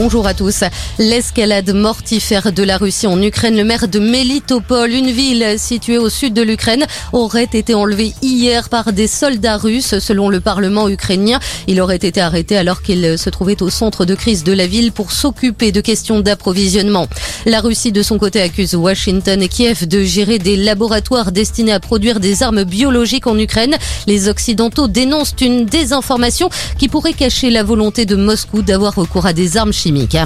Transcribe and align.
Bonjour 0.00 0.28
à 0.28 0.32
tous. 0.32 0.62
L'escalade 1.00 1.74
mortifère 1.74 2.52
de 2.52 2.62
la 2.62 2.76
Russie 2.76 3.08
en 3.08 3.20
Ukraine, 3.20 3.56
le 3.56 3.64
maire 3.64 3.88
de 3.88 3.98
Melitopol, 3.98 4.92
une 4.92 5.10
ville 5.10 5.58
située 5.58 5.98
au 5.98 6.08
sud 6.08 6.34
de 6.34 6.42
l'Ukraine, 6.42 6.86
aurait 7.12 7.48
été 7.52 7.74
enlevé 7.74 8.14
hier 8.22 8.68
par 8.68 8.92
des 8.92 9.08
soldats 9.08 9.56
russes, 9.56 9.98
selon 9.98 10.28
le 10.28 10.38
Parlement 10.38 10.88
ukrainien. 10.88 11.40
Il 11.66 11.80
aurait 11.80 11.96
été 11.96 12.20
arrêté 12.20 12.56
alors 12.56 12.80
qu'il 12.82 13.18
se 13.18 13.28
trouvait 13.28 13.60
au 13.60 13.70
centre 13.70 14.04
de 14.04 14.14
crise 14.14 14.44
de 14.44 14.52
la 14.52 14.68
ville 14.68 14.92
pour 14.92 15.10
s'occuper 15.10 15.72
de 15.72 15.80
questions 15.80 16.20
d'approvisionnement. 16.20 17.08
La 17.46 17.60
Russie, 17.60 17.92
de 17.92 18.02
son 18.02 18.18
côté, 18.18 18.40
accuse 18.40 18.74
Washington 18.74 19.40
et 19.40 19.48
Kiev 19.48 19.86
de 19.86 20.02
gérer 20.02 20.38
des 20.38 20.56
laboratoires 20.56 21.32
destinés 21.32 21.72
à 21.72 21.80
produire 21.80 22.20
des 22.20 22.42
armes 22.42 22.64
biologiques 22.64 23.26
en 23.26 23.38
Ukraine. 23.38 23.76
Les 24.06 24.28
Occidentaux 24.28 24.88
dénoncent 24.88 25.34
une 25.40 25.64
désinformation 25.64 26.50
qui 26.78 26.88
pourrait 26.88 27.12
cacher 27.12 27.50
la 27.50 27.62
volonté 27.62 28.06
de 28.06 28.16
Moscou 28.16 28.62
d'avoir 28.62 28.94
recours 28.94 29.26
à 29.26 29.32
des 29.32 29.56
armes 29.56 29.72
chimiques. 29.72 30.16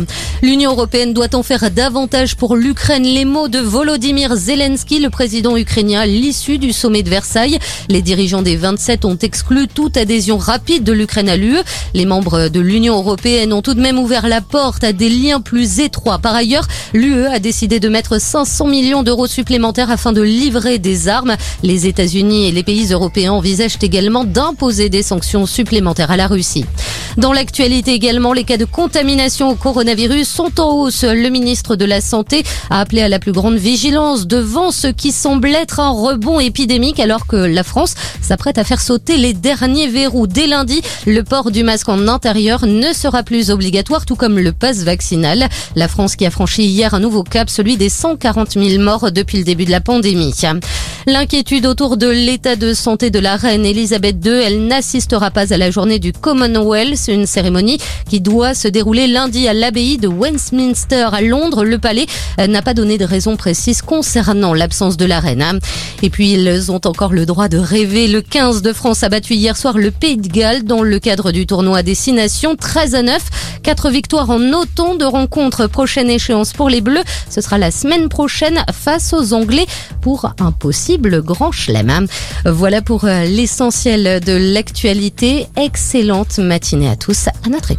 L'Union 0.42 0.72
européenne 0.72 1.12
doit 1.12 1.34
en 1.34 1.42
faire 1.42 1.70
davantage 1.70 2.36
pour 2.36 2.56
l'Ukraine. 2.56 3.04
Les 3.04 3.24
mots 3.24 3.48
de 3.48 3.58
Volodymyr 3.58 4.34
Zelensky, 4.34 4.98
le 4.98 5.10
président 5.10 5.56
ukrainien, 5.56 6.06
l'issue 6.06 6.58
du 6.58 6.72
sommet 6.72 7.02
de 7.02 7.10
Versailles. 7.10 7.58
Les 7.88 8.02
dirigeants 8.02 8.42
des 8.42 8.56
27 8.56 9.04
ont 9.04 9.16
exclu 9.16 9.68
toute 9.68 9.96
adhésion 9.96 10.38
rapide 10.38 10.84
de 10.84 10.92
l'Ukraine 10.92 11.28
à 11.28 11.36
l'UE. 11.36 11.58
Les 11.94 12.06
membres 12.06 12.48
de 12.48 12.60
l'Union 12.60 12.96
européenne 12.96 13.52
ont 13.52 13.62
tout 13.62 13.74
de 13.74 13.80
même 13.80 13.98
ouvert 13.98 14.28
la 14.28 14.40
porte 14.40 14.84
à 14.84 14.92
des 14.92 15.08
liens 15.08 15.40
plus 15.40 15.80
étroits. 15.80 16.18
Par 16.18 16.34
ailleurs, 16.34 16.66
l'UE 17.02 17.26
a 17.26 17.40
décidé 17.40 17.80
de 17.80 17.88
mettre 17.88 18.20
500 18.20 18.68
millions 18.68 19.02
d'euros 19.02 19.26
supplémentaires 19.26 19.90
afin 19.90 20.12
de 20.12 20.22
livrer 20.22 20.78
des 20.78 21.08
armes. 21.08 21.34
Les 21.64 21.88
États-Unis 21.88 22.46
et 22.46 22.52
les 22.52 22.62
pays 22.62 22.92
européens 22.92 23.32
envisagent 23.32 23.78
également 23.82 24.22
d'imposer 24.22 24.88
des 24.88 25.02
sanctions 25.02 25.44
supplémentaires 25.44 26.12
à 26.12 26.16
la 26.16 26.28
Russie. 26.28 26.64
Dans 27.18 27.32
l'actualité 27.32 27.92
également, 27.92 28.32
les 28.32 28.44
cas 28.44 28.56
de 28.56 28.64
contamination 28.64 29.50
au 29.50 29.54
coronavirus 29.54 30.28
sont 30.28 30.60
en 30.60 30.76
hausse. 30.76 31.02
Le 31.02 31.28
ministre 31.28 31.76
de 31.76 31.84
la 31.84 32.00
Santé 32.00 32.44
a 32.70 32.80
appelé 32.80 33.02
à 33.02 33.08
la 33.08 33.18
plus 33.18 33.32
grande 33.32 33.56
vigilance 33.56 34.26
devant 34.26 34.70
ce 34.70 34.86
qui 34.86 35.12
semble 35.12 35.48
être 35.48 35.80
un 35.80 35.90
rebond 35.90 36.40
épidémique 36.40 37.00
alors 37.00 37.26
que 37.26 37.36
la 37.36 37.64
France 37.64 37.94
s'apprête 38.22 38.58
à 38.58 38.64
faire 38.64 38.80
sauter 38.80 39.16
les 39.16 39.34
derniers 39.34 39.88
verrous. 39.88 40.26
Dès 40.26 40.46
lundi, 40.46 40.80
le 41.06 41.22
port 41.22 41.50
du 41.50 41.64
masque 41.64 41.88
en 41.88 42.08
intérieur 42.08 42.64
ne 42.64 42.92
sera 42.92 43.24
plus 43.24 43.50
obligatoire, 43.50 44.06
tout 44.06 44.16
comme 44.16 44.38
le 44.38 44.52
pass 44.52 44.78
vaccinal. 44.78 45.48
La 45.76 45.88
France 45.88 46.16
qui 46.16 46.24
a 46.24 46.30
franchi 46.30 46.64
hier 46.64 46.91
un 46.94 47.00
nouveau 47.00 47.22
cap, 47.22 47.48
celui 47.50 47.76
des 47.76 47.88
140 47.88 48.52
000 48.52 48.82
morts 48.82 49.10
depuis 49.12 49.38
le 49.38 49.44
début 49.44 49.64
de 49.64 49.70
la 49.70 49.80
pandémie. 49.80 50.32
L'inquiétude 51.06 51.66
autour 51.66 51.96
de 51.96 52.06
l'état 52.06 52.54
de 52.54 52.72
santé 52.74 53.10
de 53.10 53.18
la 53.18 53.34
reine 53.34 53.66
Elisabeth 53.66 54.24
II, 54.24 54.30
elle 54.30 54.66
n'assistera 54.68 55.32
pas 55.32 55.52
à 55.52 55.56
la 55.56 55.68
journée 55.72 55.98
du 55.98 56.12
Commonwealth, 56.12 57.08
une 57.08 57.26
cérémonie 57.26 57.78
qui 58.08 58.20
doit 58.20 58.54
se 58.54 58.68
dérouler 58.68 59.08
lundi 59.08 59.48
à 59.48 59.52
l'abbaye 59.52 59.98
de 59.98 60.06
Westminster 60.06 61.08
à 61.12 61.20
Londres. 61.20 61.64
Le 61.64 61.78
palais 61.78 62.06
n'a 62.38 62.62
pas 62.62 62.72
donné 62.72 62.98
de 62.98 63.04
raison 63.04 63.36
précise 63.36 63.82
concernant 63.82 64.54
l'absence 64.54 64.96
de 64.96 65.04
la 65.04 65.18
reine. 65.18 65.42
Hein. 65.42 65.58
Et 66.02 66.10
puis 66.10 66.34
ils 66.34 66.70
ont 66.70 66.80
encore 66.84 67.12
le 67.12 67.26
droit 67.26 67.48
de 67.48 67.58
rêver. 67.58 68.06
Le 68.06 68.22
15 68.22 68.62
de 68.62 68.72
France 68.72 69.02
a 69.02 69.08
battu 69.08 69.34
hier 69.34 69.56
soir 69.56 69.78
le 69.78 69.90
Pays 69.90 70.18
de 70.18 70.28
Galles 70.28 70.62
dans 70.62 70.84
le 70.84 71.00
cadre 71.00 71.32
du 71.32 71.46
tournoi 71.46 71.82
Destination 71.82 72.54
13 72.54 72.94
à 72.94 73.02
9. 73.02 73.22
Quatre 73.64 73.90
victoires 73.90 74.30
en 74.30 74.52
autant 74.52 74.94
de 74.94 75.04
rencontres. 75.04 75.66
Prochaine 75.66 76.10
échéance 76.10 76.52
pour 76.52 76.68
les 76.68 76.80
Bleus, 76.80 77.02
ce 77.28 77.40
sera 77.40 77.58
la 77.58 77.72
semaine 77.72 78.08
prochaine 78.08 78.64
face 78.72 79.12
aux 79.12 79.32
Anglais 79.32 79.66
pour 80.00 80.32
un 80.40 80.52
possible 80.52 80.91
grand 80.98 81.52
chelem. 81.52 82.06
Voilà 82.44 82.82
pour 82.82 83.04
euh, 83.04 83.24
l'essentiel 83.24 84.20
de 84.20 84.32
l'actualité. 84.54 85.46
Excellente 85.56 86.38
matinée 86.38 86.88
à 86.88 86.96
tous 86.96 87.28
à 87.28 87.48
notre 87.48 87.70